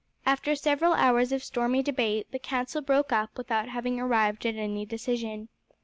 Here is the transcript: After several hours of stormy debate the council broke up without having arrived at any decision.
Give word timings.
After 0.25 0.55
several 0.55 0.93
hours 0.95 1.31
of 1.31 1.43
stormy 1.43 1.83
debate 1.83 2.31
the 2.31 2.39
council 2.39 2.81
broke 2.81 3.11
up 3.11 3.37
without 3.37 3.69
having 3.69 3.99
arrived 3.99 4.47
at 4.47 4.55
any 4.55 4.83
decision. 4.83 5.47